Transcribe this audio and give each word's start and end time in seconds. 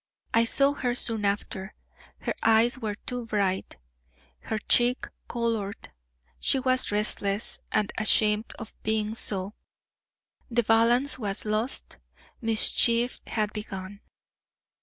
I 0.33 0.45
saw 0.45 0.73
her 0.73 0.95
soon 0.95 1.25
after; 1.25 1.75
her 2.21 2.33
eyes 2.41 2.79
were 2.79 2.95
too 2.95 3.27
bright, 3.27 3.77
her 4.45 4.57
cheek 4.57 5.05
colored; 5.27 5.91
she 6.39 6.57
was 6.57 6.91
restless, 6.91 7.59
and 7.71 7.91
ashamed 7.99 8.51
of 8.57 8.73
being 8.81 9.13
so; 9.13 9.53
the 10.49 10.63
balance 10.63 11.19
was 11.19 11.45
lost; 11.45 11.99
mischief 12.41 13.21
had 13.27 13.53
begun. 13.53 14.01